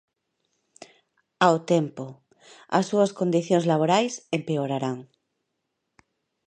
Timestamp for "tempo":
1.71-2.05